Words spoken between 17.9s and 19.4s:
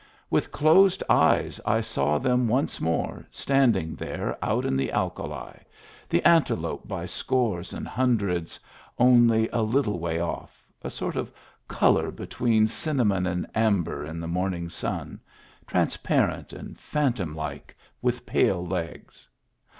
with pale legs.